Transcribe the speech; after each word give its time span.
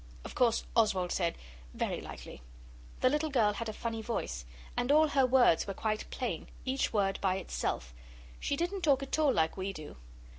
Of 0.25 0.33
course 0.33 0.63
Oswald 0.75 1.11
said, 1.11 1.35
'Very 1.75 2.01
likely.' 2.01 2.41
The 3.01 3.09
little 3.11 3.29
girl 3.29 3.53
had 3.53 3.69
a 3.69 3.71
funny 3.71 4.01
voice, 4.01 4.45
and 4.75 4.91
all 4.91 5.09
her 5.09 5.27
words 5.27 5.67
were 5.67 5.75
quite 5.75 6.09
plain, 6.09 6.47
each 6.65 6.91
word 6.91 7.21
by 7.21 7.35
itself; 7.35 7.93
she 8.39 8.55
didn't 8.55 8.81
talk 8.81 9.03
at 9.03 9.19
all 9.19 9.31
like 9.31 9.57
we 9.57 9.73
do. 9.73 9.97